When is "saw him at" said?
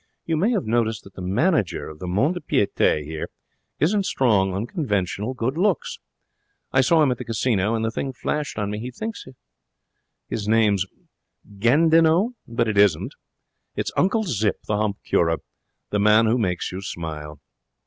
6.81-7.19